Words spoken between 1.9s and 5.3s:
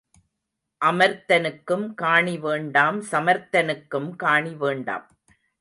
காணி வேண்டாம் சமர்த்தனுக்கும் காணி வேண்டாம்.